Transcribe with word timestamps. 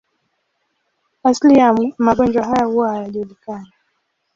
Asili 1.23 1.59
ya 1.59 1.73
magonjwa 1.97 2.43
haya 2.45 2.65
huwa 2.65 2.89
hayajulikani. 2.91 3.73